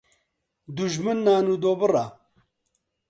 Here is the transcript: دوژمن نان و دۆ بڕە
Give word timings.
دوژمن 0.75 1.17
نان 1.25 1.45
و 1.53 1.55
دۆ 1.63 1.71
بڕە 1.79 2.05